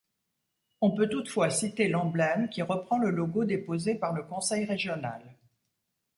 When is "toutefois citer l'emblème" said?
1.09-2.49